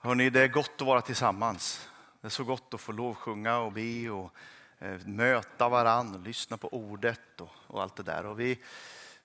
[0.00, 1.88] Hörrni, det är gott att vara tillsammans.
[2.20, 4.32] Det är så gott att få lovsjunga och be och
[4.78, 8.26] eh, möta varann och lyssna på ordet och, och allt det där.
[8.26, 8.58] Och vi,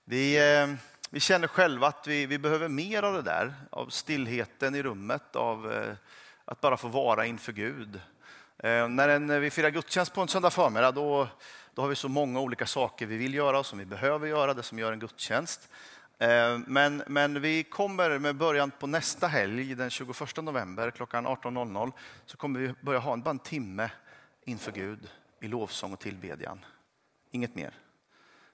[0.04, 0.74] vi, eh,
[1.10, 5.36] vi känner själva att vi, vi behöver mer av det där, av stillheten i rummet,
[5.36, 5.94] av eh,
[6.44, 8.00] att bara få vara inför Gud.
[8.58, 11.28] Eh, när en, vi firar gudstjänst på en söndag förmiddag, då,
[11.74, 14.54] då har vi så många olika saker vi vill göra och som vi behöver göra,
[14.54, 15.68] det som gör en gudstjänst.
[16.18, 21.92] Eh, men, men vi kommer med början på nästa helg, den 21 november klockan 18.00,
[22.26, 23.90] så kommer vi börja ha en, bara en timme
[24.44, 25.10] inför Gud
[25.40, 26.64] i lovsång och tillbedjan.
[27.30, 27.74] Inget mer.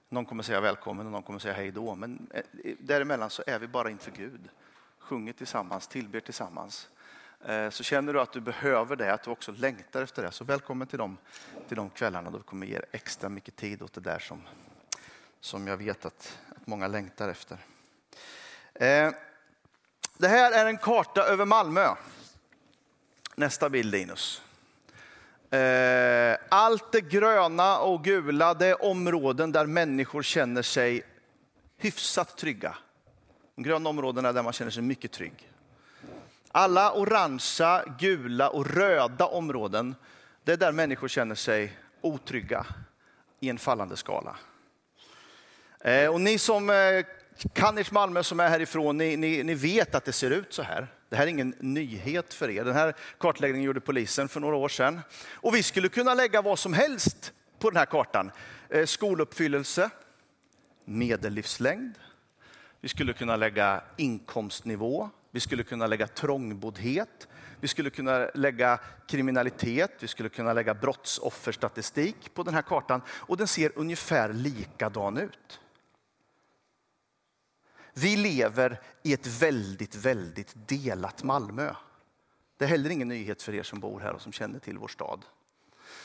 [0.09, 1.95] Någon kommer säga välkommen och någon kommer säga hej då.
[1.95, 4.49] Men eh, däremellan så är vi bara inför Gud.
[4.99, 6.89] Sjunger tillsammans, tillber tillsammans.
[7.45, 10.43] Eh, så känner du att du behöver det, att du också längtar efter det, så
[10.43, 11.17] välkommen till de,
[11.67, 14.41] till de kvällarna då vi kommer ge extra mycket tid åt det där som,
[15.41, 17.57] som jag vet att, att många längtar efter.
[18.73, 19.11] Eh,
[20.17, 21.95] det här är en karta över Malmö.
[23.35, 24.41] Nästa bild Linus.
[25.49, 31.03] Eh, allt det gröna och gula det är områden där människor känner sig
[31.77, 32.77] hyfsat trygga.
[33.55, 35.49] De gröna områdena där man känner sig mycket trygg.
[36.51, 39.95] Alla orangea, gula och röda områden,
[40.43, 42.65] det är där människor känner sig otrygga
[43.39, 44.35] i en fallande skala.
[45.83, 47.05] Eh, och ni som eh,
[47.53, 50.63] kan ert Malmö som är härifrån, ni, ni, ni, vet att det ser ut så
[50.63, 50.87] här.
[51.09, 52.63] Det här är ingen nyhet för er.
[52.63, 55.01] Den här kartläggningen gjorde polisen för några år sedan.
[55.33, 58.31] Och vi skulle kunna lägga vad som helst på den här kartan.
[58.69, 59.89] Eh, skoluppfyllelse,
[60.85, 61.93] medellivslängd,
[62.81, 67.27] vi skulle kunna lägga inkomstnivå, vi skulle kunna lägga trångboddhet,
[67.59, 73.37] vi skulle kunna lägga kriminalitet, vi skulle kunna lägga brottsofferstatistik på den här kartan och
[73.37, 75.60] den ser ungefär likadan ut.
[78.01, 81.75] Vi lever i ett väldigt, väldigt delat Malmö.
[82.57, 84.87] Det är heller ingen nyhet för er som bor här och som känner till vår
[84.87, 85.25] stad.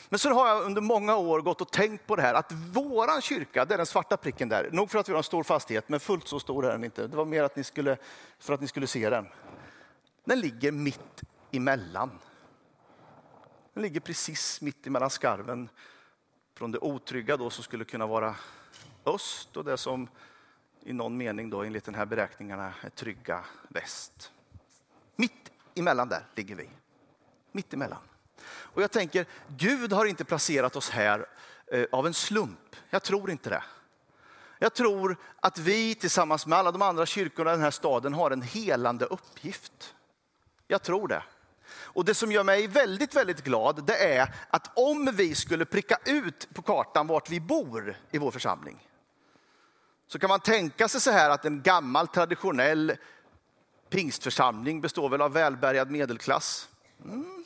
[0.09, 3.21] Men så har jag under många år gått och tänkt på det här att våran
[3.21, 4.69] kyrka, det är den svarta pricken där.
[4.71, 7.07] Nog för att vi har en stor fastighet, men fullt så stor är den inte.
[7.07, 7.97] Det var mer att ni skulle,
[8.39, 9.27] för att ni skulle se den.
[10.25, 12.11] Den ligger mitt emellan.
[13.73, 15.69] Den ligger precis mitt emellan skarven
[16.57, 18.35] från det otrygga då som skulle kunna vara
[19.05, 20.07] öst och det som
[20.87, 24.31] i någon mening då enligt den här beräkningarna är trygga väst.
[25.15, 26.69] Mitt emellan där ligger vi.
[27.51, 27.99] Mitt emellan.
[28.47, 31.25] Och jag tänker, Gud har inte placerat oss här
[31.71, 32.75] eh, av en slump.
[32.89, 33.63] Jag tror inte det.
[34.59, 38.31] Jag tror att vi tillsammans med alla de andra kyrkorna i den här staden har
[38.31, 39.95] en helande uppgift.
[40.67, 41.23] Jag tror det.
[41.69, 45.97] Och det som gör mig väldigt, väldigt glad, det är att om vi skulle pricka
[46.05, 48.86] ut på kartan vart vi bor i vår församling,
[50.07, 52.97] så kan man tänka sig så här att en gammal traditionell
[53.89, 56.69] pingstförsamling består väl av välbärgad medelklass.
[57.05, 57.45] Mm.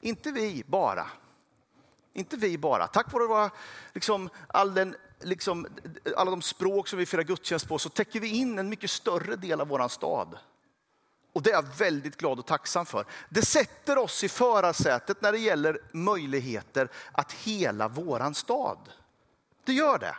[0.00, 1.06] Inte vi bara.
[2.12, 2.86] Inte vi bara.
[2.86, 3.50] Tack vare våra,
[3.92, 5.66] liksom, all den, liksom,
[6.16, 9.36] alla de språk som vi firar gudstjänst på så täcker vi in en mycket större
[9.36, 10.38] del av vår stad.
[11.32, 13.04] Och det är jag väldigt glad och tacksam för.
[13.28, 18.78] Det sätter oss i förarsätet när det gäller möjligheter att hela våran stad.
[19.64, 20.16] Det gör det.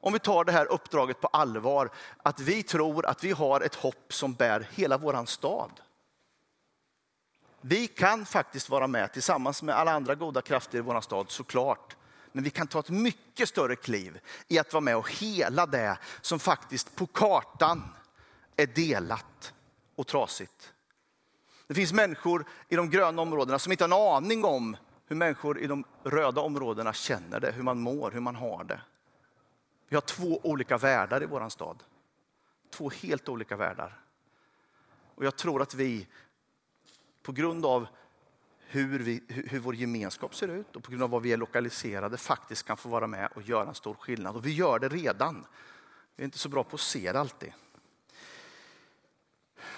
[0.00, 3.74] Om vi tar det här uppdraget på allvar, att vi tror att vi har ett
[3.74, 5.80] hopp som bär hela våran stad.
[7.60, 11.96] Vi kan faktiskt vara med tillsammans med alla andra goda krafter i vår stad såklart.
[12.32, 15.98] Men vi kan ta ett mycket större kliv i att vara med och hela det
[16.20, 17.82] som faktiskt på kartan
[18.56, 19.52] är delat
[19.96, 20.72] och trasigt.
[21.66, 25.58] Det finns människor i de gröna områdena som inte har en aning om hur människor
[25.58, 28.80] i de röda områdena känner det, hur man mår, hur man har det.
[29.88, 31.82] Vi har två olika världar i vår stad.
[32.70, 34.00] Två helt olika världar.
[35.14, 36.06] Och jag tror att vi
[37.22, 37.86] på grund av
[38.58, 42.16] hur, vi, hur vår gemenskap ser ut och på grund av var vi är lokaliserade
[42.16, 44.36] faktiskt kan få vara med och göra en stor skillnad.
[44.36, 45.46] Och vi gör det redan.
[46.16, 47.52] Vi är inte så bra på att se det alltid.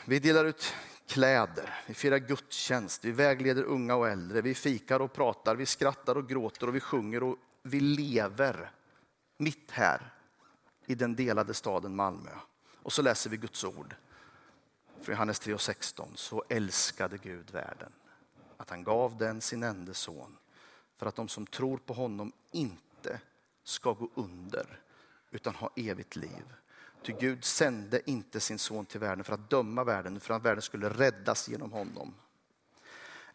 [0.05, 0.75] Vi delar ut
[1.07, 6.17] kläder, vi firar gudstjänst, vi vägleder unga och äldre, vi fikar och pratar, vi skrattar
[6.17, 8.71] och gråter och vi sjunger och vi lever
[9.39, 10.13] mitt här
[10.87, 12.31] i den delade staden Malmö.
[12.83, 13.95] Och så läser vi Guds ord.
[15.01, 17.93] För Johannes 3.16 så älskade Gud världen
[18.57, 20.37] att han gav den sin enda son
[20.97, 23.21] för att de som tror på honom inte
[23.65, 24.81] ska gå under
[25.31, 26.55] utan ha evigt liv.
[27.03, 30.63] Ty Gud sände inte sin son till världen för att döma världen, för att världen
[30.63, 32.15] skulle räddas genom honom.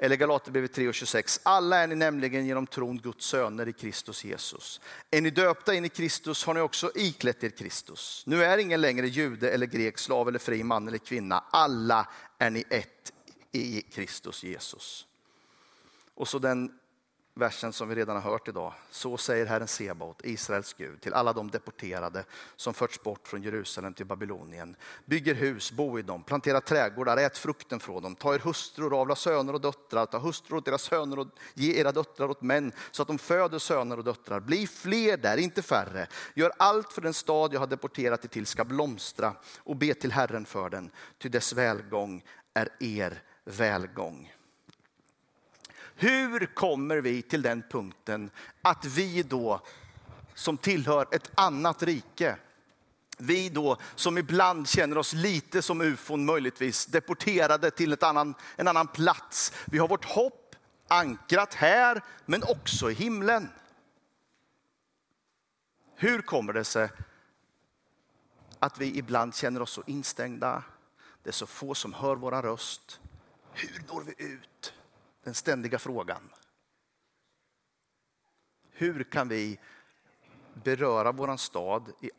[0.03, 1.39] Eller Galaterbrevet 3 och 26.
[1.43, 4.81] Alla är ni nämligen genom tron Guds söner i Kristus Jesus.
[5.11, 8.23] Är ni döpta in i Kristus har ni också iklätt er Kristus.
[8.25, 11.43] Nu är ingen längre jude eller grek, slav eller fri, man eller kvinna.
[11.51, 12.07] Alla
[12.37, 13.13] är ni ett
[13.51, 15.07] i Kristus Jesus.
[16.15, 16.71] Och så den
[17.35, 18.73] versen som vi redan har hört idag.
[18.89, 22.25] Så säger Herren Sebaot, Israels Gud, till alla de deporterade
[22.55, 24.75] som förts bort från Jerusalem till Babylonien.
[25.05, 28.15] Bygger hus, bo i dem, plantera trädgårdar, ät frukten från dem.
[28.15, 31.91] Ta er hustrur, avla söner och döttrar, ta hustrur åt deras söner och ge era
[31.91, 34.39] döttrar åt män så att de föder söner och döttrar.
[34.39, 36.07] Bli fler där, inte färre.
[36.35, 40.11] Gör allt för den stad jag har deporterat er till ska blomstra och be till
[40.11, 44.31] Herren för den, ty dess välgång är er välgång.
[45.95, 48.31] Hur kommer vi till den punkten
[48.61, 49.61] att vi då
[50.33, 52.37] som tillhör ett annat rike,
[53.17, 58.67] vi då som ibland känner oss lite som ufon möjligtvis, deporterade till ett annan, en
[58.67, 59.53] annan plats.
[59.65, 60.55] Vi har vårt hopp
[60.87, 63.49] ankrat här men också i himlen.
[65.95, 66.89] Hur kommer det sig
[68.59, 70.63] att vi ibland känner oss så instängda?
[71.23, 72.99] Det är så få som hör våra röst.
[73.53, 74.73] Hur når vi ut?
[75.23, 76.29] Den ständiga frågan.
[78.71, 79.59] Hur kan vi
[80.53, 82.09] beröra vår stad i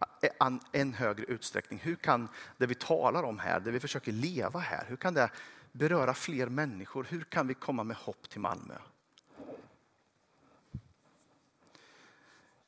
[0.73, 1.79] en högre utsträckning?
[1.79, 2.29] Hur kan
[2.59, 5.31] det vi talar om här, det vi försöker leva här, hur kan det
[5.73, 7.07] beröra fler människor?
[7.09, 8.75] Hur kan vi komma med hopp till Malmö?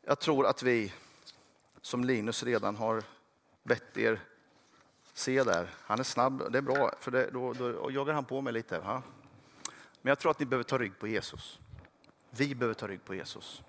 [0.02, 0.92] Jag tror att vi,
[1.80, 3.02] som Linus redan har
[3.62, 4.20] bett er
[5.12, 8.40] se där, han är snabb, det är bra, för det, då, då jagar han på
[8.40, 8.78] mig lite.
[8.78, 9.02] Va?
[10.06, 11.58] Men jag tror att ni behöver ta rygg på Jesus.
[12.30, 13.62] Vi behöver ta rygg på Jesus.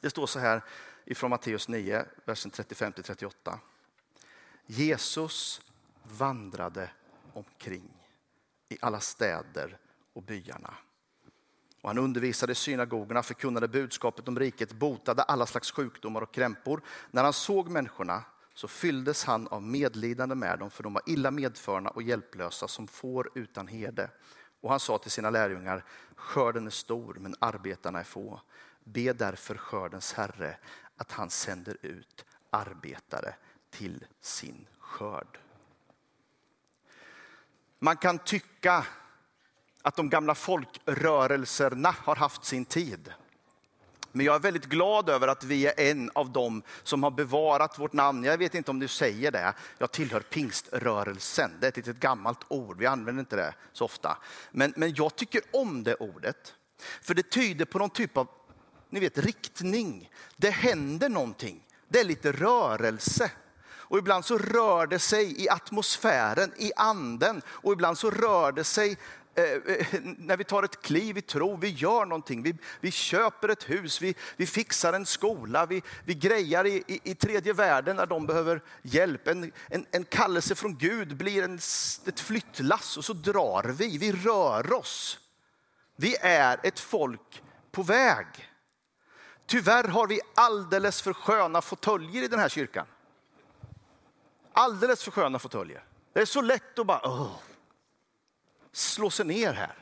[0.00, 0.62] Det står så här
[1.04, 3.58] ifrån Matteus 9, versen 35-38.
[4.66, 5.60] Jesus
[6.02, 6.90] vandrade
[7.32, 8.08] omkring
[8.68, 9.78] i alla städer
[10.12, 10.74] och byarna.
[11.80, 16.82] Och han undervisade i synagogorna, förkunnade budskapet om riket, botade alla slags sjukdomar och krämpor.
[17.10, 18.24] När han såg människorna
[18.54, 22.88] så fylldes han av medlidande med dem, för de var illa medförna och hjälplösa som
[22.88, 24.10] får utan herde.
[24.64, 25.84] Och han sa till sina lärjungar,
[26.16, 28.40] skörden är stor men arbetarna är få.
[28.84, 30.56] Be därför skördens herre
[30.96, 33.34] att han sänder ut arbetare
[33.70, 35.38] till sin skörd.
[37.78, 38.86] Man kan tycka
[39.82, 43.12] att de gamla folkrörelserna har haft sin tid.
[44.16, 47.78] Men jag är väldigt glad över att vi är en av dem som har bevarat
[47.78, 48.24] vårt namn.
[48.24, 49.54] Jag vet inte om du säger det.
[49.78, 51.50] Jag tillhör pingströrelsen.
[51.60, 52.78] Det är ett litet gammalt ord.
[52.78, 54.18] Vi använder inte det så ofta.
[54.50, 56.54] Men, men jag tycker om det ordet.
[57.02, 58.28] För det tyder på någon typ av
[58.90, 60.10] ni vet, riktning.
[60.36, 61.66] Det händer någonting.
[61.88, 63.30] Det är lite rörelse.
[63.66, 67.42] Och ibland så rör det sig i atmosfären, i anden.
[67.46, 68.98] Och ibland så rör det sig
[69.36, 73.48] Eh, eh, när vi tar ett kliv i tro, vi gör någonting, vi, vi köper
[73.48, 77.96] ett hus, vi, vi fixar en skola, vi, vi grejar i, i, i tredje världen
[77.96, 79.28] när de behöver hjälp.
[79.28, 81.54] En, en, en kallelse från Gud blir en,
[82.06, 85.18] ett flyttlass och så drar vi, vi rör oss.
[85.96, 87.42] Vi är ett folk
[87.72, 88.26] på väg.
[89.46, 92.86] Tyvärr har vi alldeles för sköna fåtöljer i den här kyrkan.
[94.52, 95.84] Alldeles för sköna fåtöljer.
[96.12, 97.36] Det är så lätt att bara, oh
[98.76, 99.74] slå sig ner här.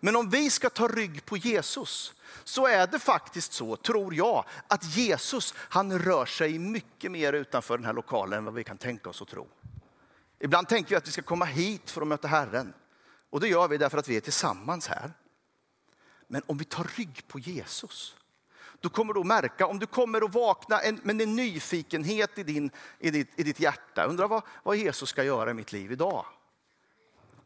[0.00, 2.14] Men om vi ska ta rygg på Jesus
[2.44, 7.78] så är det faktiskt så, tror jag, att Jesus han rör sig mycket mer utanför
[7.78, 9.46] den här lokalen än vad vi kan tänka oss och tro.
[10.38, 12.72] Ibland tänker vi att vi ska komma hit för att möta Herren.
[13.30, 15.12] Och det gör vi därför att vi är tillsammans här.
[16.26, 18.16] Men om vi tar rygg på Jesus,
[18.80, 22.70] då kommer du att märka, om du kommer att vakna med en nyfikenhet i, din,
[22.98, 26.24] i, ditt, i ditt hjärta, undrar vad, vad Jesus ska göra i mitt liv idag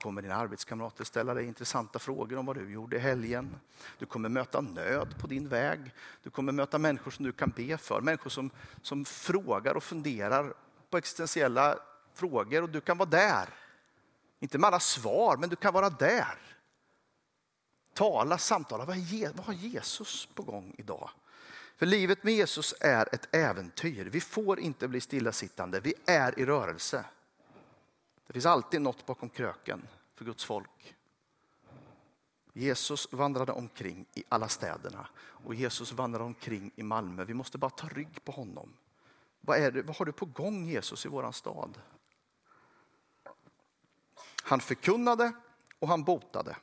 [0.02, 3.60] kommer dina arbetskamrater ställa dig intressanta frågor om vad du gjorde i helgen.
[3.98, 5.94] Du kommer möta nöd på din väg.
[6.22, 8.00] Du kommer möta människor som du kan be för.
[8.00, 8.50] Människor som,
[8.82, 10.54] som frågar och funderar
[10.90, 11.78] på existentiella
[12.14, 13.48] frågor och du kan vara där.
[14.40, 16.38] Inte med alla svar, men du kan vara där.
[17.94, 18.84] Tala, samtala.
[18.84, 18.96] Vad,
[19.34, 21.10] vad har Jesus på gång idag?
[21.76, 24.04] För livet med Jesus är ett äventyr.
[24.04, 25.80] Vi får inte bli stillasittande.
[25.80, 27.04] Vi är i rörelse.
[28.32, 30.96] Det finns alltid något bakom kröken för Guds folk.
[32.52, 37.24] Jesus vandrade omkring i alla städerna och Jesus vandrade omkring i Malmö.
[37.24, 38.76] Vi måste bara ta rygg på honom.
[39.40, 41.78] Vad, är det, vad har du på gång Jesus i våran stad?
[44.42, 45.32] Han förkunnade
[45.78, 46.56] och han botade.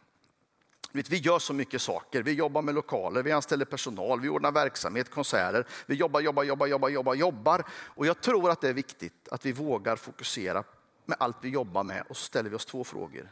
[0.92, 2.24] Vi gör så mycket saker.
[2.24, 5.68] Vi jobbar med lokaler, vi anställer personal, vi ordnar verksamhet, konserter.
[5.86, 7.66] Vi jobbar, jobbar, jobbar, jobbar, jobbar, jobbar.
[7.72, 10.64] Och jag tror att det är viktigt att vi vågar fokusera
[11.10, 13.32] med allt vi jobbar med och så ställer vi oss två frågor.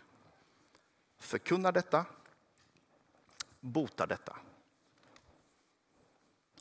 [1.17, 2.05] förkunnar detta,
[3.59, 4.37] botar detta.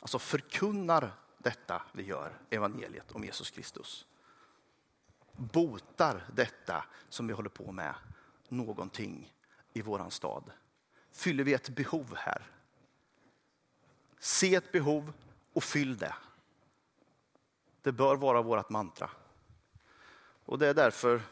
[0.00, 4.06] Alltså förkunnar detta vi gör, evangeliet om Jesus Kristus.
[5.32, 7.94] Botar detta som vi håller på med
[8.48, 9.34] någonting
[9.72, 10.50] i våran stad.
[11.10, 12.50] Fyller vi ett behov här?
[14.18, 15.12] Se ett behov
[15.52, 16.14] och fyll det.
[17.82, 19.10] Det bör vara vårt mantra.
[20.46, 21.22] Och det är därför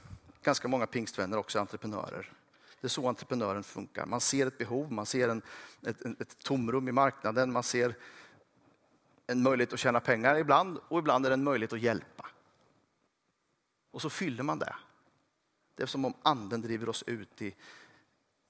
[0.42, 2.32] ganska många pingstvänner också är entreprenörer.
[2.80, 4.06] Det är så entreprenören funkar.
[4.06, 5.42] Man ser ett behov, man ser en,
[5.82, 7.94] ett, ett tomrum i marknaden, man ser
[9.26, 12.26] en möjlighet att tjäna pengar ibland och ibland är det en möjlighet att hjälpa.
[13.90, 14.74] Och så fyller man det.
[15.74, 17.54] Det är som om anden driver oss ut i,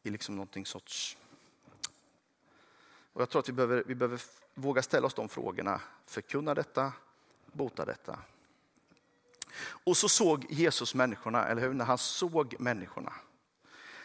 [0.02, 1.16] i liksom någonting sorts...
[3.12, 4.20] Och jag tror att vi behöver, vi behöver
[4.54, 5.80] våga ställa oss de frågorna.
[6.06, 6.92] Förkunna detta,
[7.52, 8.18] bota detta.
[9.58, 11.74] Och så såg Jesus människorna, eller hur?
[11.74, 13.12] När han såg människorna.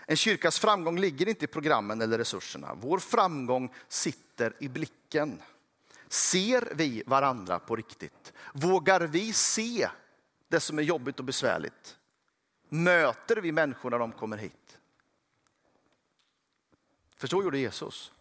[0.05, 2.73] En kyrkas framgång ligger inte i programmen eller resurserna.
[2.73, 5.41] Vår framgång sitter i blicken.
[6.07, 8.33] Ser vi varandra på riktigt?
[8.53, 9.89] Vågar vi se
[10.47, 11.97] det som är jobbigt och besvärligt?
[12.69, 14.77] Möter vi människor när de kommer hit?
[17.15, 18.11] För så gjorde Jesus.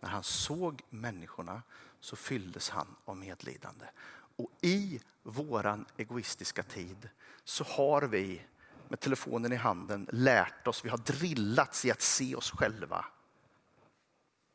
[0.00, 1.62] När han såg människorna
[2.00, 3.86] så fylldes han av medlidande.
[4.42, 7.08] Och i våran egoistiska tid
[7.44, 8.42] så har vi
[8.88, 13.04] med telefonen i handen lärt oss, vi har drillats i att se oss själva.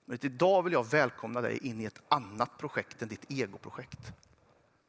[0.05, 4.13] Men idag vill jag välkomna dig in i ett annat projekt än ditt egoprojekt.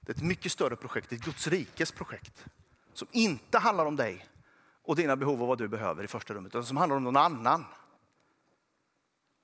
[0.00, 2.46] Det är ett mycket större projekt, ett Guds rikes projekt.
[2.92, 4.26] Som inte handlar om dig
[4.82, 7.16] och dina behov och vad du behöver i första rummet, utan som handlar om någon
[7.16, 7.64] annan.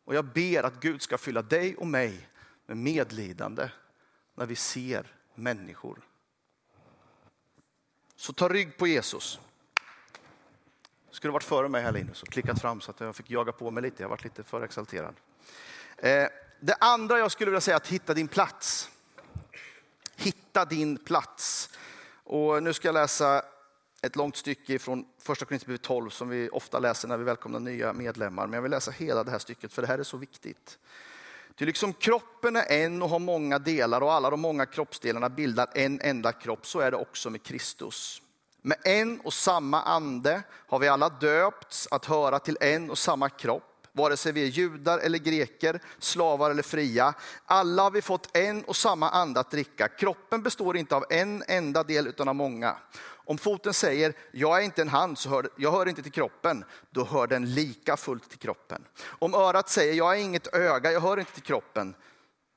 [0.05, 2.29] Och jag ber att Gud ska fylla dig och mig
[2.67, 3.71] med medlidande
[4.35, 6.01] när vi ser människor.
[8.17, 9.41] Så ta rygg på Jesus.
[11.11, 13.71] Skulle varit före mig här Linus och klickat fram så att jag fick jaga på
[13.71, 14.03] mig lite.
[14.03, 15.15] Jag varit lite för exalterad.
[15.97, 16.27] Eh,
[16.61, 18.91] det andra jag skulle vilja säga är att hitta din plats.
[20.17, 21.71] Hitta din plats.
[22.25, 23.43] Och nu ska jag läsa
[24.03, 27.93] ett långt stycke från första Korinthierbrevet 12 som vi ofta läser när vi välkomnar nya
[27.93, 28.47] medlemmar.
[28.47, 30.79] Men jag vill läsa hela det här stycket för det här är så viktigt.
[31.59, 35.69] Ty liksom kroppen är en och har många delar och alla de många kroppsdelarna bildar
[35.75, 38.23] en enda kropp, så är det också med Kristus.
[38.63, 43.29] Med en och samma ande har vi alla döpts att höra till en och samma
[43.29, 47.15] kropp vare sig vi är judar eller greker, slavar eller fria.
[47.45, 49.89] Alla har vi fått en och samma ande att dricka.
[49.89, 52.77] Kroppen består inte av en enda del utan av många.
[53.27, 56.65] Om foten säger, jag är inte en hand, så hör, jag hör inte till kroppen,
[56.91, 58.85] då hör den lika fullt till kroppen.
[59.05, 61.95] Om örat säger, jag är inget öga, jag hör inte till kroppen,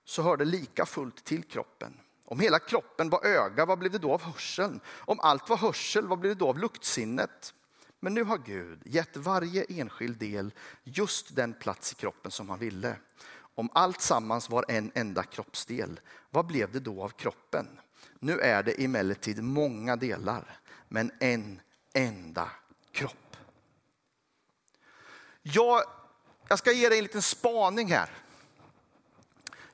[0.05, 1.93] så hör det lika fullt till kroppen.
[2.25, 4.79] Om hela kroppen var öga, vad blev det då av hörseln?
[4.87, 7.53] Om allt var hörsel, vad blev det då av luktsinnet?
[7.99, 12.59] Men nu har Gud gett varje enskild del just den plats i kroppen som han
[12.59, 12.95] ville.
[13.39, 15.99] Om allt sammans var en enda kroppsdel,
[16.29, 17.79] vad blev det då av kroppen?
[18.19, 21.61] Nu är det emellertid många delar, men en
[21.93, 22.51] enda
[22.91, 23.37] kropp.
[25.41, 25.83] Jag,
[26.47, 28.09] jag ska ge dig en liten spaning här.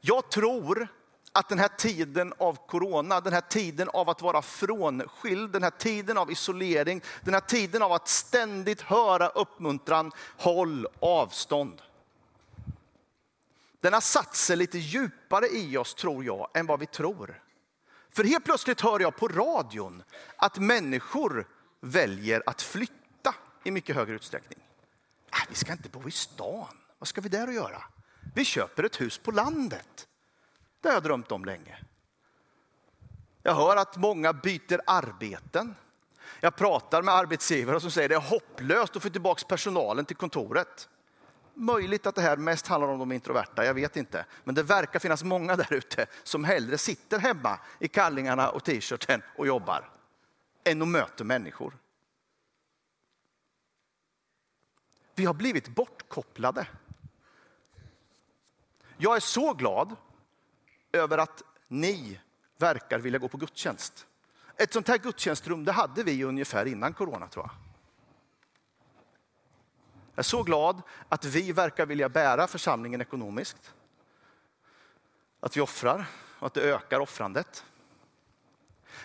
[0.02, 0.88] Jag tror
[1.34, 5.70] att den här tiden av corona, den här tiden av att vara frånskild, den här
[5.70, 11.82] tiden av isolering, den här tiden av att ständigt höra uppmuntran, håll avstånd.
[13.82, 17.42] Den har satt sig lite djupare i oss tror jag än vad vi tror.
[18.12, 20.04] För helt plötsligt hör jag på radion
[20.38, 21.48] att människor
[21.80, 24.60] väljer att flytta i mycket högre utsträckning.
[25.32, 26.78] Äh, vi ska inte bo i stan.
[27.00, 27.84] Vad ska vi där och göra?
[28.36, 30.08] Vi köper ett hus på landet.
[30.84, 31.78] Det har jag drömt om länge.
[33.42, 35.76] Jag hör att många byter arbeten.
[36.40, 40.16] Jag pratar med arbetsgivare som säger att det är hopplöst att få tillbaka personalen till
[40.16, 40.90] kontoret.
[41.54, 44.26] Möjligt att det här mest handlar om de introverta, jag vet inte.
[44.44, 49.22] Men det verkar finnas många där ute som hellre sitter hemma i kallingarna och t-shirten
[49.38, 49.90] och jobbar
[50.64, 51.78] än att möta människor.
[55.16, 56.68] Vi har blivit bortkopplade.
[58.98, 59.96] Jag är så glad
[60.94, 62.20] över att ni
[62.58, 64.08] verkar vilja gå på gudstjänst.
[64.58, 67.56] Ett sånt här gudstjänstrum det hade vi ungefär innan corona tror jag.
[70.16, 73.74] Jag är så glad att vi verkar vilja bära församlingen ekonomiskt.
[75.40, 76.06] Att vi offrar
[76.40, 77.66] och att det ökar offrandet.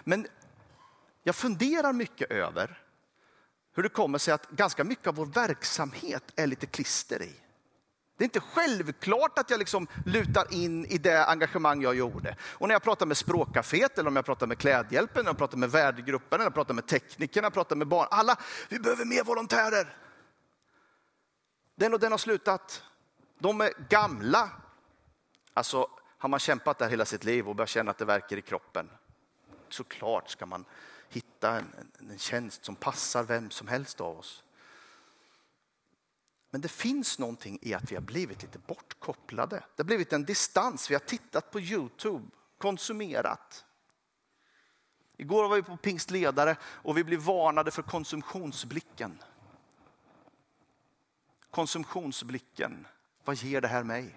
[0.05, 0.27] Men
[1.23, 2.83] jag funderar mycket över
[3.73, 7.35] hur det kommer sig att ganska mycket av vår verksamhet är lite klister i.
[8.19, 12.37] Det är inte självklart att jag liksom lutar in i det engagemang jag gjorde.
[12.43, 15.59] Och när jag pratar med språkcaféet, eller om jag pratar med Klädhjälpen, eller jag pratar
[15.59, 18.09] med värdegruppen, eller jag pratar med teknikerna, pratar med barn.
[18.11, 18.37] Alla,
[18.69, 19.97] vi behöver mer volontärer.
[21.75, 22.83] Den och den har slutat.
[23.39, 24.51] De är gamla.
[25.55, 28.43] Alltså, har man kämpat där hela sitt liv och börjar känna att det verkar i
[28.43, 28.91] kroppen,
[29.69, 30.65] såklart ska man
[31.09, 31.67] hitta en,
[31.99, 34.43] en, en tjänst som passar vem som helst av oss.
[36.51, 39.57] Men det finns någonting i att vi har blivit lite bortkopplade.
[39.57, 40.91] Det har blivit en distans.
[40.91, 43.65] Vi har tittat på Youtube, konsumerat.
[45.17, 49.23] Igår var vi på pingstledare och vi blev varnade för konsumtionsblicken.
[51.51, 52.87] Konsumtionsblicken.
[53.25, 54.17] Vad ger det här mig?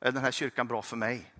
[0.00, 1.32] Är den här kyrkan bra för mig?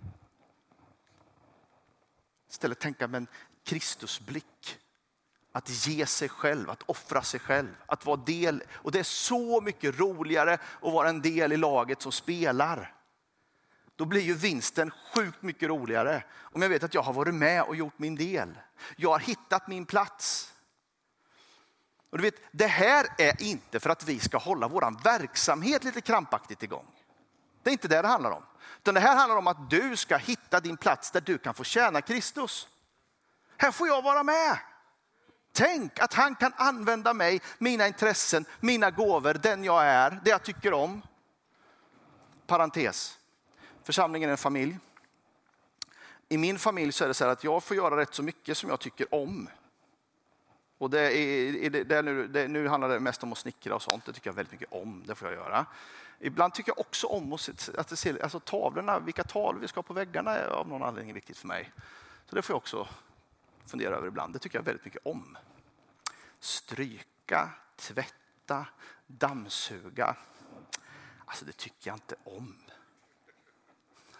[2.50, 3.28] Istället tänka med en
[3.64, 4.78] Kristusblick.
[5.57, 8.63] Att ge sig själv, att offra sig själv, att vara del.
[8.73, 12.95] Och det är så mycket roligare att vara en del i laget som spelar.
[13.97, 17.63] Då blir ju vinsten sjukt mycket roligare om jag vet att jag har varit med
[17.63, 18.59] och gjort min del.
[18.97, 20.53] Jag har hittat min plats.
[22.11, 26.01] Och du vet, det här är inte för att vi ska hålla vår verksamhet lite
[26.01, 26.87] krampaktigt igång.
[27.63, 28.43] Det är inte det det handlar om.
[28.79, 31.65] Utan det här handlar om att du ska hitta din plats där du kan få
[31.65, 32.69] tjäna Kristus.
[33.57, 34.59] Här får jag vara med.
[35.57, 40.43] Tänk att han kan använda mig, mina intressen, mina gåvor, den jag är, det jag
[40.43, 41.03] tycker om.
[42.47, 43.19] Parentes.
[43.83, 44.79] Församlingen är en familj.
[46.29, 48.57] I min familj så är det så här att jag får göra rätt så mycket
[48.57, 49.49] som jag tycker om.
[50.79, 53.83] Och det är, det, är nu, det, nu handlar det mest om att snickra och
[53.83, 54.05] sånt.
[54.05, 55.03] Det tycker jag väldigt mycket om.
[55.07, 55.67] Det får jag göra.
[56.21, 57.41] Ibland tycker jag också om att
[57.99, 61.39] se, alltså tavlorna, vilka tavlor vi ska ha på väggarna är av någon anledning viktigt
[61.39, 61.73] för mig.
[62.31, 62.89] Så det får jag också
[63.67, 64.33] fundera över ibland.
[64.33, 65.39] Det tycker jag väldigt mycket om.
[66.41, 68.67] Stryka, tvätta,
[69.07, 70.17] dammsuga.
[71.25, 72.57] Alltså det tycker jag inte om.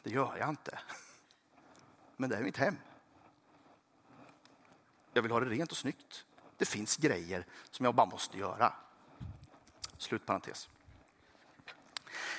[0.03, 0.79] Det gör jag inte.
[2.17, 2.76] Men det är mitt hem.
[5.12, 6.25] Jag vill ha det rent och snyggt.
[6.57, 8.73] Det finns grejer som jag bara måste göra.
[9.99, 10.69] Slut parentes.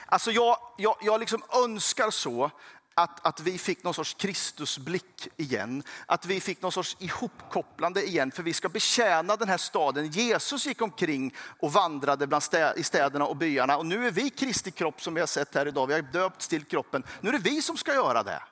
[0.05, 2.51] Alltså jag, jag, jag liksom önskar så
[2.97, 5.83] att, att vi fick någon sorts Kristusblick igen.
[6.05, 10.07] Att vi fick någon sorts ihopkopplande igen, för vi ska betjäna den här staden.
[10.07, 13.77] Jesus gick omkring och vandrade bland stä, i städerna och byarna.
[13.77, 15.87] Och nu är vi Kristi kropp som vi har sett här idag.
[15.87, 17.03] Vi har döpt till kroppen.
[17.21, 18.43] Nu är det vi som ska göra det.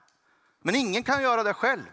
[0.62, 1.92] Men ingen kan göra det själv.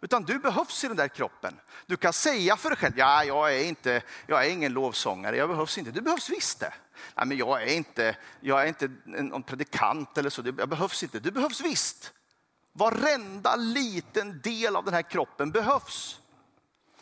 [0.00, 1.60] Utan du behövs i den där kroppen.
[1.86, 5.48] Du kan säga för dig själv, ja, jag är, inte, jag är ingen lovsångare, jag
[5.48, 5.90] behövs inte.
[5.90, 6.72] Du behövs visst det.
[7.16, 11.20] Nej, men jag är inte, jag är inte någon predikant eller så, jag behövs inte.
[11.20, 12.12] Du behövs visst.
[12.72, 16.20] Varenda liten del av den här kroppen behövs.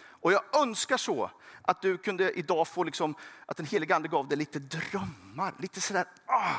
[0.09, 1.31] Och jag önskar så
[1.63, 3.15] att du kunde idag få, liksom,
[3.47, 5.55] att den helige ande gav dig lite drömmar.
[5.59, 6.53] Lite sådär, ah,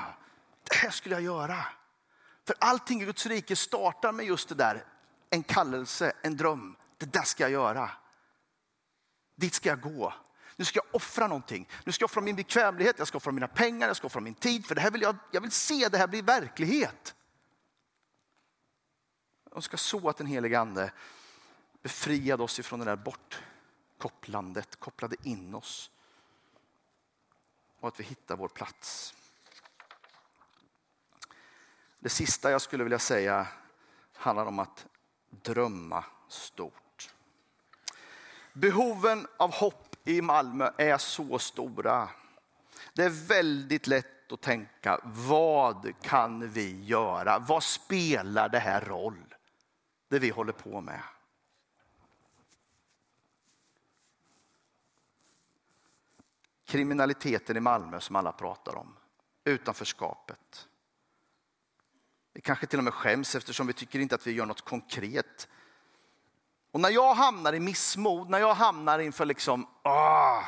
[0.63, 1.65] det här skulle jag göra.
[2.47, 4.83] För allting i Guds rike startar med just det där
[5.29, 6.75] en kallelse, en dröm.
[6.97, 7.89] Det där ska jag göra.
[9.35, 10.13] Dit ska jag gå.
[10.59, 11.69] Nu ska jag offra någonting.
[11.85, 14.33] Nu ska jag offra min bekvämlighet, jag ska offra mina pengar, jag ska offra min
[14.33, 14.65] tid.
[14.65, 17.15] För det här vill jag, jag vill se det här bli verklighet.
[19.53, 20.91] Jag ska så att den helige ande
[21.81, 25.91] befriade oss ifrån det där bortkopplandet, kopplade in oss.
[27.79, 29.13] Och att vi hittar vår plats.
[31.99, 33.47] Det sista jag skulle vilja säga
[34.13, 34.85] handlar om att
[35.29, 37.13] drömma stort.
[38.53, 42.09] Behoven av hopp i Malmö är så stora.
[42.93, 47.39] Det är väldigt lätt att tänka, vad kan vi göra?
[47.39, 49.35] Vad spelar det här roll?
[50.07, 51.01] Det vi håller på med.
[56.65, 58.95] Kriminaliteten i Malmö som alla pratar om.
[59.43, 60.67] Utanförskapet.
[62.33, 65.47] Vi kanske till och med skäms eftersom vi tycker inte att vi gör något konkret.
[66.71, 70.43] Och när jag hamnar i missmod, när jag hamnar inför liksom, ah,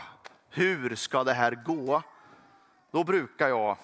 [0.49, 2.01] hur ska det här gå?
[2.91, 3.77] Då brukar jag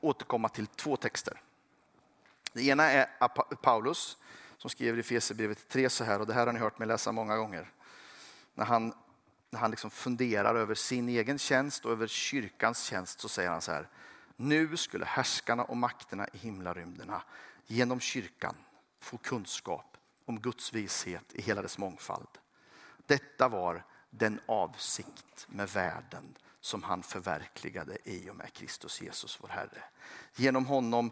[0.00, 1.40] återkomma till två texter.
[2.52, 3.28] Det ena är
[3.62, 4.18] Paulus
[4.58, 7.12] som skriver i Fesebrevet 3 så här, och det här har ni hört mig läsa
[7.12, 7.70] många gånger.
[8.54, 8.94] När han,
[9.50, 13.60] när han liksom funderar över sin egen tjänst och över kyrkans tjänst så säger han
[13.60, 13.88] så här.
[14.36, 17.22] Nu skulle härskarna och makterna i himlarymderna
[17.66, 18.54] genom kyrkan
[19.00, 19.93] få kunskap
[20.24, 22.28] om Guds vishet i hela dess mångfald.
[23.06, 29.48] Detta var den avsikt med världen som han förverkligade i och med Kristus Jesus vår
[29.48, 29.82] Herre.
[30.36, 31.10] Genom honom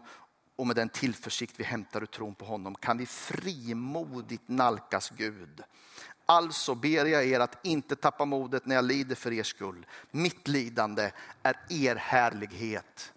[0.55, 5.63] och med den tillförsikt vi hämtar ur tron på honom kan vi frimodigt nalkas Gud.
[6.25, 9.85] Alltså ber jag er att inte tappa modet när jag lider för er skull.
[10.11, 11.11] Mitt lidande
[11.43, 13.13] är er härlighet.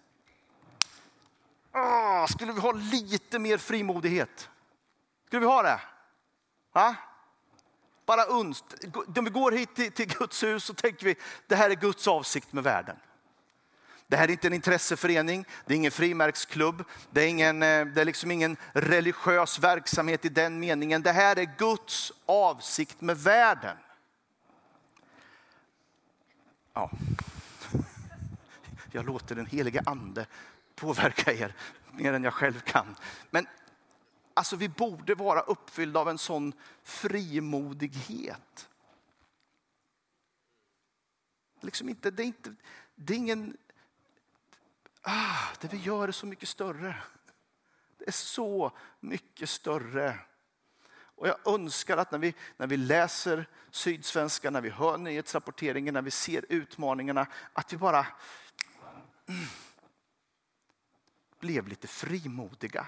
[1.73, 4.49] Åh, skulle vi ha lite mer frimodighet?
[5.27, 5.81] Skulle vi ha det?
[6.73, 6.95] Ha?
[8.05, 8.63] Bara uns.
[9.15, 11.15] När vi går hit till, till Guds hus så tänker vi
[11.47, 12.97] det här är Guds avsikt med världen.
[14.07, 18.01] Det här är inte en intresseförening, det är ingen frimärksklubb, det är, ingen, eh, det
[18.01, 21.01] är liksom ingen religiös verksamhet i den meningen.
[21.01, 23.77] Det här är Guds avsikt med världen.
[26.73, 26.91] Ja.
[28.91, 30.25] Jag låter den helige ande
[30.75, 31.55] påverka er
[31.91, 32.95] mer än jag själv kan.
[33.29, 33.47] Men
[34.37, 38.69] alltså, vi borde vara uppfyllda av en sån frimodighet.
[41.61, 42.55] Liksom inte, det, är inte,
[42.95, 43.57] det är ingen...
[45.01, 46.95] Ah, det vi gör är så mycket större.
[47.97, 50.19] Det är så mycket större.
[50.89, 56.01] Och jag önskar att när vi, när vi läser Sydsvenska, när vi hör nyhetsrapporteringen, när
[56.01, 58.07] vi ser utmaningarna, att vi bara
[59.27, 59.45] mm,
[61.39, 62.87] blev lite frimodiga.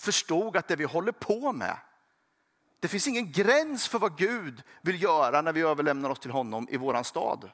[0.00, 1.76] Förstod att det vi håller på med,
[2.80, 6.68] det finns ingen gräns för vad Gud vill göra när vi överlämnar oss till honom
[6.70, 7.50] i våran stad.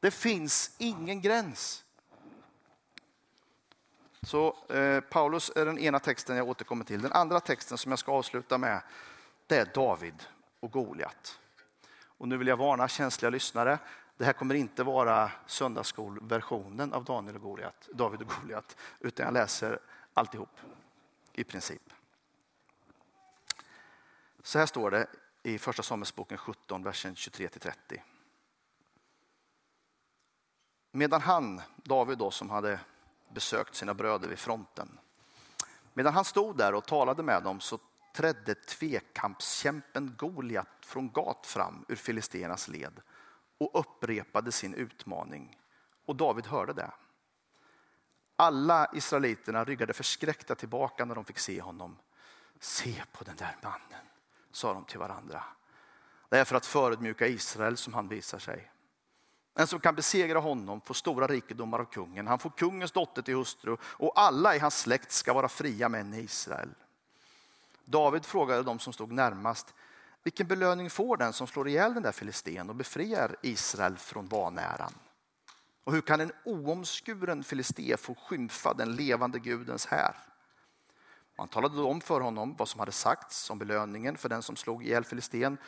[0.00, 1.84] Det finns ingen gräns.
[4.22, 7.02] Så eh, Paulus är den ena texten jag återkommer till.
[7.02, 8.82] Den andra texten som jag ska avsluta med,
[9.46, 10.22] det är David
[10.60, 11.40] och Goliat.
[12.04, 13.78] Och nu vill jag varna känsliga lyssnare.
[14.16, 19.34] Det här kommer inte vara söndagsskolversionen av Daniel och Goliat, David och Goliat, utan jag
[19.34, 19.78] läser
[20.14, 20.50] alltihop
[21.32, 21.82] i princip.
[24.42, 25.06] Så här står det
[25.42, 28.02] i Första Samuelsboken 17, versen 23 30.
[30.90, 32.80] Medan han, David då, som hade
[33.28, 34.98] besökt sina bröder vid fronten.
[35.94, 37.78] Medan han stod där och talade med dem så
[38.12, 43.00] trädde tvekampskämpen Goliat från Gat fram ur filisternas led
[43.58, 45.58] och upprepade sin utmaning.
[46.04, 46.90] Och David hörde det.
[48.42, 51.96] Alla israeliterna ryggade förskräckta tillbaka när de fick se honom.
[52.60, 54.06] Se på den där mannen,
[54.52, 55.44] sa de till varandra.
[56.28, 58.70] Det är för att förödmjuka Israel som han visar sig.
[59.54, 62.26] En som kan besegra honom får stora rikedomar av kungen.
[62.26, 66.14] Han får kungens dotter till hustru och alla i hans släkt ska vara fria män
[66.14, 66.74] i Israel.
[67.84, 69.74] David frågade de som stod närmast,
[70.22, 74.92] vilken belöning får den som slår ihjäl den där filisten och befriar Israel från vanäran?
[75.84, 80.16] Och hur kan en oomskuren filisté få skymfa den levande Gudens här?
[81.38, 84.56] Man talade då om för honom vad som hade sagts om belöningen för den som
[84.56, 85.58] slog ihjäl filisten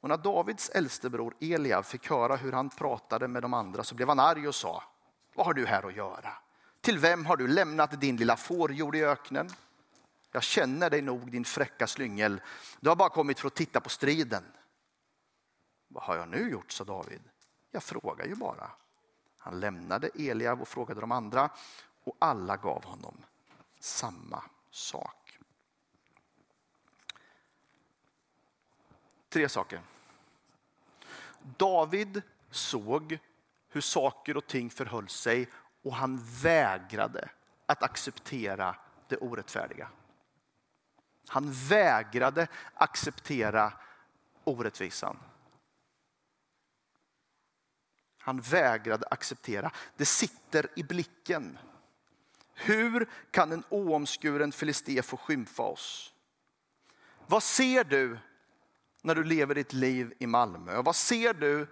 [0.00, 3.94] och när Davids äldste bror Eliab fick höra hur han pratade med de andra så
[3.94, 4.82] blev han arg och sa,
[5.34, 6.32] vad har du här att göra?
[6.80, 9.50] Till vem har du lämnat din lilla fårjord i öknen?
[10.32, 12.40] Jag känner dig nog din fräcka slyngel.
[12.80, 14.44] Du har bara kommit för att titta på striden.
[15.88, 17.22] Vad har jag nu gjort, sa David.
[17.70, 18.70] Jag frågar ju bara.
[19.44, 21.50] Han lämnade Eliab och frågade de andra
[22.04, 23.24] och alla gav honom
[23.80, 25.38] samma sak.
[29.28, 29.80] Tre saker.
[31.42, 33.18] David såg
[33.68, 35.48] hur saker och ting förhöll sig
[35.82, 37.28] och han vägrade
[37.66, 38.76] att acceptera
[39.08, 39.88] det orättfärdiga.
[41.28, 43.72] Han vägrade acceptera
[44.44, 45.18] orättvisan.
[48.22, 49.70] Han vägrade acceptera.
[49.96, 51.58] Det sitter i blicken.
[52.54, 56.14] Hur kan en oomskuren filisté få skymfa oss?
[57.26, 58.18] Vad ser du
[59.02, 60.82] när du lever ditt liv i Malmö?
[60.82, 61.66] Vad ser du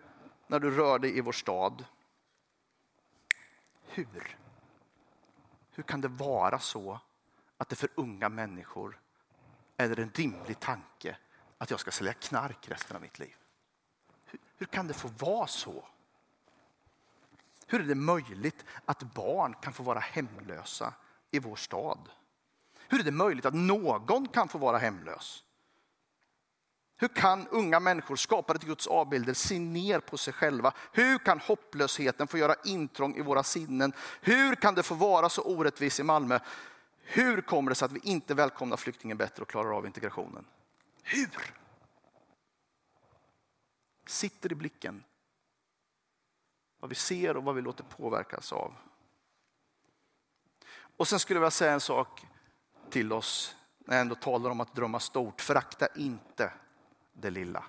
[0.46, 1.84] när du rör dig i vår stad?
[3.86, 4.36] Hur?
[5.70, 7.00] Hur kan det vara så
[7.56, 9.00] att det för unga människor
[9.76, 11.16] är en rimlig tanke
[11.58, 13.36] att jag ska sälja knark resten av mitt liv?
[14.24, 15.84] Hur, hur kan det få vara så?
[17.70, 20.94] Hur är det möjligt att barn kan få vara hemlösa
[21.30, 22.08] i vår stad?
[22.88, 25.44] Hur är det möjligt att någon kan få vara hemlös?
[26.96, 30.72] Hur kan unga människor skapade till Guds avbilder se ner på sig själva?
[30.92, 33.92] Hur kan hopplösheten få göra intrång i våra sinnen?
[34.20, 36.38] Hur kan det få vara så orättvist i Malmö?
[37.02, 40.44] Hur kommer det sig att vi inte välkomnar flyktingen bättre och klarar av integrationen?
[41.02, 41.54] Hur?
[44.06, 45.04] Sitter i blicken.
[46.80, 48.74] Vad vi ser och vad vi låter påverkas av.
[50.96, 52.26] Och sen skulle jag vilja säga en sak
[52.90, 55.40] till oss när jag ändå talar om att drömma stort.
[55.40, 56.52] Förakta inte
[57.12, 57.64] det lilla.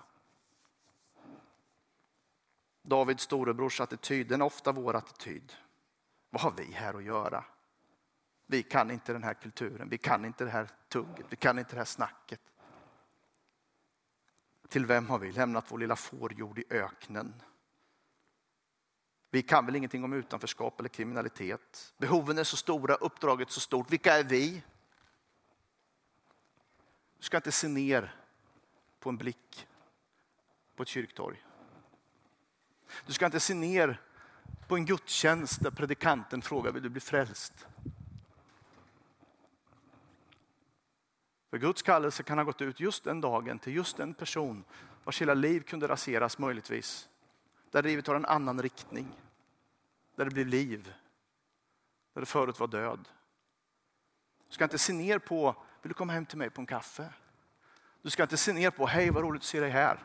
[2.82, 5.54] Davids storebrors attityd, den är ofta vår attityd.
[6.30, 7.44] Vad har vi här att göra?
[8.46, 11.72] Vi kan inte den här kulturen, vi kan inte det här tugget, vi kan inte
[11.72, 12.42] det här snacket.
[14.68, 17.42] Till vem har vi lämnat vår lilla fårjord i öknen?
[19.34, 21.94] Vi kan väl ingenting om utanförskap eller kriminalitet.
[21.98, 23.92] Behoven är så stora, uppdraget så stort.
[23.92, 24.64] Vilka är vi?
[27.18, 28.16] Du ska inte se ner
[29.00, 29.68] på en blick
[30.76, 31.44] på ett kyrktorg.
[33.06, 34.02] Du ska inte se ner
[34.68, 37.68] på en gudstjänst där predikanten frågar vill du bli frälst?
[41.50, 44.64] För Guds kallelse kan ha gått ut just den dagen till just den person
[45.04, 47.10] vars hela liv kunde raseras möjligtvis.
[47.72, 49.08] Där livet har en annan riktning.
[50.16, 50.94] Där det blir liv.
[52.14, 53.08] Där det förut var död.
[54.48, 57.14] Du ska inte se ner på, vill du komma hem till mig på en kaffe?
[58.02, 60.00] Du ska inte se ner på, hej vad roligt att se dig här.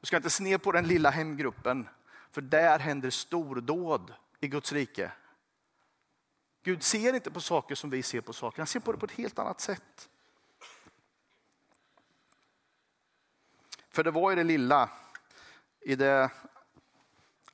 [0.00, 1.88] Du ska inte se ner på den lilla hemgruppen,
[2.30, 5.12] för där händer stordåd i Guds rike.
[6.62, 9.06] Gud ser inte på saker som vi ser på saker, han ser på det på
[9.06, 10.08] ett helt annat sätt.
[13.88, 14.90] För det var i det lilla,
[15.86, 16.30] i det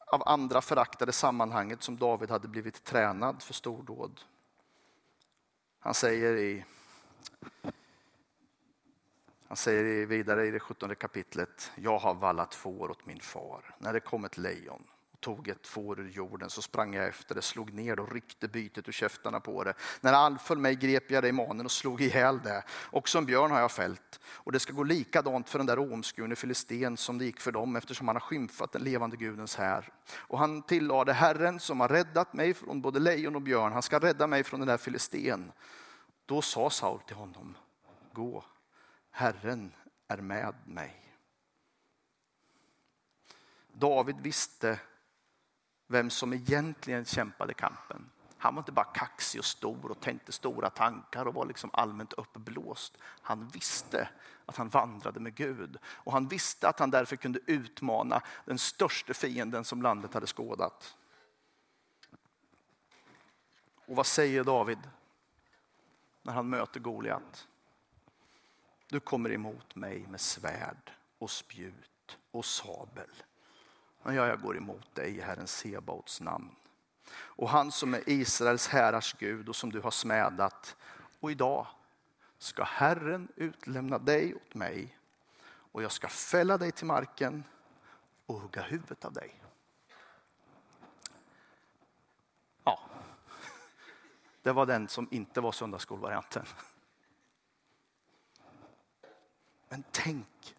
[0.06, 4.20] av andra föraktade sammanhanget som David hade blivit tränad för stordåd.
[5.78, 6.64] Han säger i
[9.48, 13.74] han säger vidare i det 17 kapitlet, jag har vallat får åt min far.
[13.78, 14.84] När det kom ett lejon
[15.22, 18.48] tog ett får ur jorden så sprang jag efter det, slog ner det och ryckte
[18.48, 19.74] bytet ur käftarna på det.
[20.00, 22.64] När all anföll mig grep jag det i manen och slog ihjäl det.
[22.70, 24.20] Och som björn har jag fällt.
[24.24, 27.76] Och det ska gå likadant för den där omskurne filisten som det gick för dem
[27.76, 29.92] eftersom han har skymfat den levande Gudens här.
[30.14, 33.98] Och han tillade, Herren som har räddat mig från både lejon och björn, han ska
[33.98, 35.52] rädda mig från den där filisten.
[36.26, 37.56] Då sa Saul till honom,
[38.12, 38.44] gå
[39.10, 39.72] Herren
[40.08, 41.14] är med mig.
[43.72, 44.78] David visste
[45.92, 48.10] vem som egentligen kämpade kampen.
[48.38, 52.12] Han var inte bara kaxig och stor och tänkte stora tankar och var liksom allmänt
[52.12, 52.98] uppblåst.
[53.02, 54.08] Han visste
[54.46, 59.14] att han vandrade med Gud och han visste att han därför kunde utmana den största
[59.14, 60.96] fienden som landet hade skådat.
[63.86, 64.78] Och vad säger David
[66.22, 67.48] när han möter Goliat?
[68.86, 73.10] Du kommer emot mig med svärd och spjut och sabel.
[74.02, 76.50] Men jag går emot dig i Herren Sebaots namn.
[77.14, 80.76] Och han som är Israels härars Gud och som du har smädat.
[81.20, 81.66] Och idag
[82.38, 84.98] ska Herren utlämna dig åt mig
[85.44, 87.44] och jag ska fälla dig till marken
[88.26, 89.42] och hugga huvudet av dig.
[92.64, 92.80] Ja,
[94.42, 96.46] det var den som inte var söndagsskolvarianten.
[99.68, 100.56] Men tänk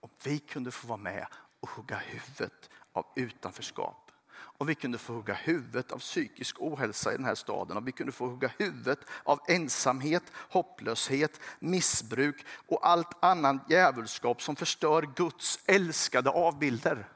[0.00, 1.26] om vi kunde få vara med
[1.60, 4.10] och hugga huvudet av utanförskap.
[4.30, 7.76] Och vi kunde få hugga huvudet av psykisk ohälsa i den här staden.
[7.76, 14.56] Och vi kunde få hugga huvudet av ensamhet, hopplöshet, missbruk och allt annan djävulskap som
[14.56, 17.08] förstör Guds älskade avbilder.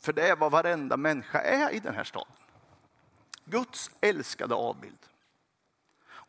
[0.00, 2.32] För det är vad varenda människa är i den här staden.
[3.44, 5.09] Guds älskade avbild.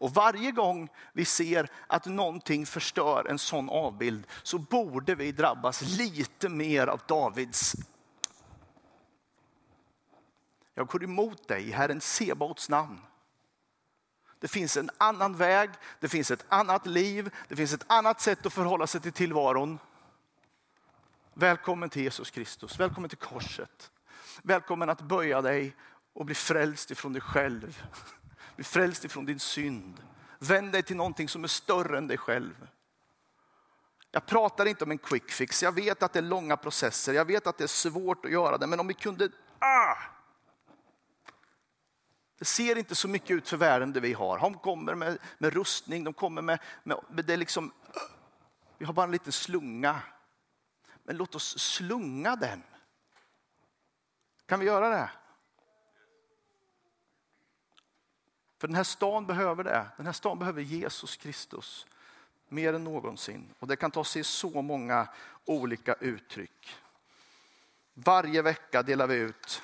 [0.01, 5.81] Och varje gång vi ser att någonting förstör en sån avbild så borde vi drabbas
[5.81, 7.75] lite mer av Davids.
[10.73, 13.01] Jag går emot dig i Herren Sebaots namn.
[14.39, 18.45] Det finns en annan väg, det finns ett annat liv, det finns ett annat sätt
[18.45, 19.79] att förhålla sig till tillvaron.
[21.33, 23.91] Välkommen till Jesus Kristus, välkommen till korset.
[24.41, 25.75] Välkommen att böja dig
[26.13, 27.83] och bli frälst ifrån dig själv.
[28.55, 30.03] Bli frälst ifrån din synd.
[30.39, 32.67] Vänd dig till någonting som är större än dig själv.
[34.11, 35.63] Jag pratar inte om en quick fix.
[35.63, 37.13] Jag vet att det är långa processer.
[37.13, 38.67] Jag vet att det är svårt att göra det.
[38.67, 39.29] Men om vi kunde...
[39.59, 39.95] Ah!
[42.39, 44.39] Det ser inte så mycket ut för världen det vi har.
[44.39, 47.71] De kommer med, med rustning, de kommer med, med, med det liksom...
[48.77, 50.01] Vi har bara en liten slunga.
[51.03, 52.63] Men låt oss slunga den.
[54.45, 55.09] Kan vi göra det?
[58.62, 59.86] För den här stan behöver det.
[59.97, 61.88] Den här stan behöver Jesus Kristus
[62.47, 63.54] mer än någonsin.
[63.60, 65.08] Och det kan ta sig så många
[65.45, 66.76] olika uttryck.
[67.93, 69.62] Varje vecka delar vi ut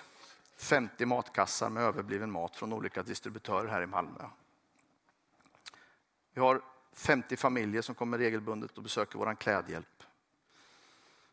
[0.57, 4.23] 50 matkassar med överbliven mat från olika distributörer här i Malmö.
[6.33, 6.61] Vi har
[6.93, 10.03] 50 familjer som kommer regelbundet och besöker vår klädhjälp.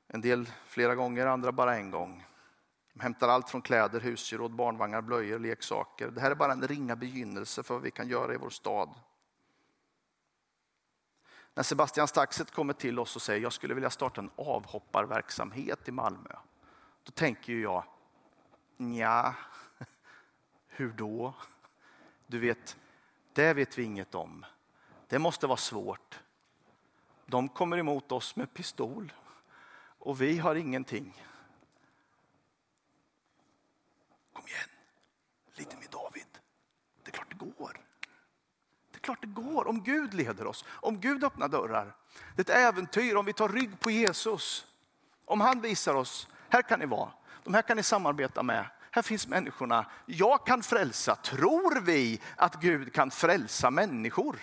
[0.09, 2.25] En del flera gånger, andra bara en gång.
[2.95, 6.11] De hämtar allt från kläder, husgeråd, barnvagnar, blöjor, leksaker.
[6.11, 8.95] Det här är bara en ringa begynnelse för vad vi kan göra i vår stad.
[11.55, 15.93] När Sebastian Staxet kommer till oss och säger jag skulle vilja starta en avhopparverksamhet i
[15.93, 16.37] Malmö.
[17.03, 17.85] Då tänker jag,
[18.77, 19.35] ja,
[20.67, 21.35] hur då?
[22.27, 22.77] Du vet,
[23.33, 24.45] det vet vi inget om.
[25.09, 26.21] Det måste vara svårt.
[27.27, 29.13] De kommer emot oss med pistol
[29.99, 31.25] och vi har ingenting.
[34.45, 34.69] Kom igen,
[35.55, 36.27] lite med David.
[37.03, 37.81] Det är klart det går.
[38.91, 41.97] Det är klart det går om Gud leder oss, om Gud öppnar dörrar.
[42.37, 44.67] Det är ett äventyr om vi tar rygg på Jesus.
[45.25, 47.13] Om han visar oss, här kan ni vara.
[47.45, 48.71] De här kan ni samarbeta med.
[48.91, 49.91] Här finns människorna.
[50.07, 51.17] Jag kan frälsa.
[51.17, 54.39] Tror vi att Gud kan frälsa människor?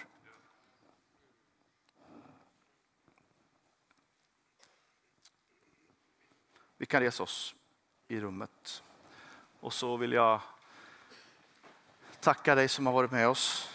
[6.77, 7.55] Vi kan resa oss
[8.07, 8.83] i rummet.
[9.61, 10.41] Och så vill jag
[12.19, 13.69] tacka dig som har varit med oss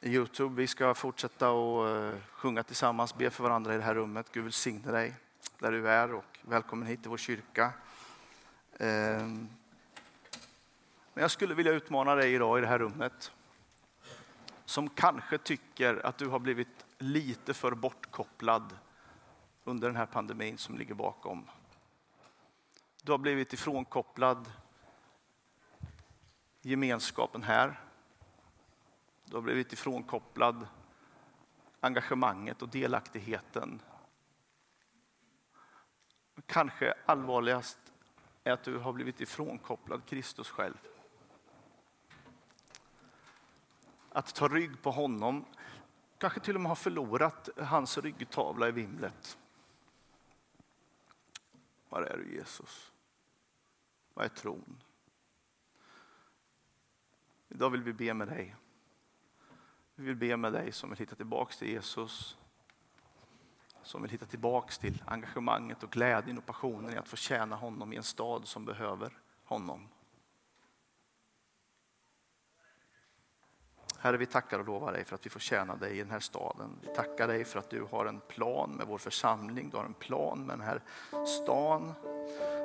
[0.00, 0.54] i Youtube.
[0.54, 4.26] Vi ska fortsätta att eh, sjunga tillsammans, be för varandra i det här rummet.
[4.32, 5.14] Gud välsigne dig
[5.58, 7.72] där du är och välkommen hit till vår kyrka.
[8.78, 9.48] Ehm,
[11.14, 13.32] men jag skulle vilja utmana dig idag i det här rummet
[14.64, 18.78] som kanske tycker att du har blivit lite för bortkopplad
[19.64, 21.48] under den här pandemin som ligger bakom.
[23.02, 24.52] Du har blivit ifrånkopplad
[26.62, 27.80] gemenskapen här.
[29.24, 30.66] Du har blivit ifrånkopplad
[31.80, 33.82] engagemanget och delaktigheten.
[36.46, 37.78] Kanske allvarligast
[38.44, 40.78] är att du har blivit ifrånkopplad Kristus själv.
[44.08, 45.44] Att ta rygg på honom,
[46.18, 49.38] kanske till och med har förlorat hans ryggtavla i vimlet.
[51.88, 52.92] Var är du Jesus?
[54.14, 54.82] Vad är tron?
[57.54, 58.56] Idag vill vi be med dig.
[59.94, 62.38] Vi vill be med dig som vill hitta tillbaks till Jesus.
[63.82, 67.92] Som vill hitta tillbaks till engagemanget och glädjen och passionen i att få tjäna honom
[67.92, 69.88] i en stad som behöver honom.
[73.98, 76.20] Herre, vi tackar och lovar dig för att vi får tjäna dig i den här
[76.20, 76.78] staden.
[76.82, 79.94] Vi tackar dig för att du har en plan med vår församling, du har en
[79.94, 80.82] plan med den här
[81.26, 81.92] stan.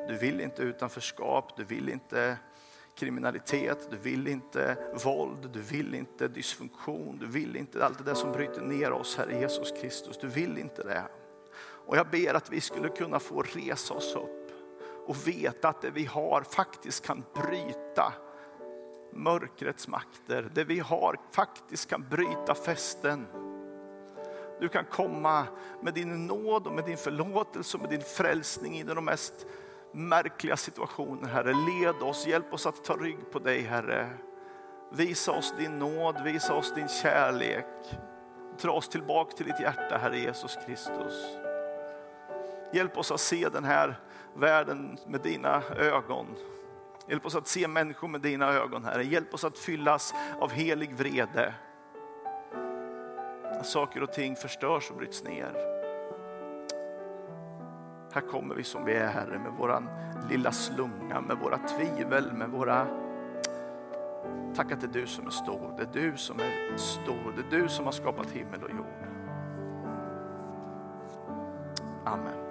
[0.07, 2.37] Du vill inte utanförskap, du vill inte
[2.97, 8.13] kriminalitet, du vill inte våld, du vill inte dysfunktion, du vill inte allt det där
[8.13, 10.17] som bryter ner oss, Herre Jesus Kristus.
[10.17, 11.03] Du vill inte det.
[11.59, 14.51] Och jag ber att vi skulle kunna få resa oss upp
[15.07, 18.13] och veta att det vi har faktiskt kan bryta
[19.13, 20.51] mörkrets makter.
[20.53, 23.27] Det vi har faktiskt kan bryta fästen.
[24.59, 25.47] Du kan komma
[25.81, 29.45] med din nåd och med din förlåtelse och med din frälsning in i de mest
[29.93, 31.53] märkliga situationer, Herre.
[31.53, 34.09] Led oss, hjälp oss att ta rygg på dig, Herre.
[34.91, 37.65] Visa oss din nåd, visa oss din kärlek.
[38.61, 41.37] Dra oss tillbaka till ditt hjärta, Herre Jesus Kristus.
[42.73, 43.99] Hjälp oss att se den här
[44.33, 46.35] världen med dina ögon.
[47.07, 49.03] Hjälp oss att se människor med dina ögon, Herre.
[49.03, 51.53] Hjälp oss att fyllas av helig vrede.
[53.43, 55.76] Att saker och ting förstörs och bryts ner.
[58.13, 59.89] Här kommer vi som vi är Herre med våran
[60.29, 62.87] lilla slunga, med våra tvivel, med våra...
[64.55, 67.55] Tack att det är du som är stor, det är du som är stor, det
[67.55, 69.07] är du som har skapat himmel och jord.
[72.05, 72.46] Amen.